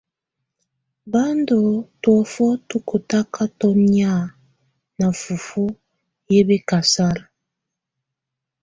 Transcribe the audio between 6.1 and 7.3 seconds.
yɛ bɛkasala.